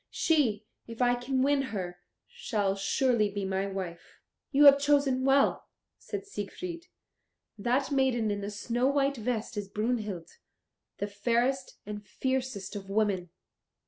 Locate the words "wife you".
3.67-4.65